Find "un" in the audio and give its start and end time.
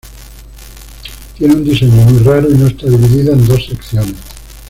1.53-1.63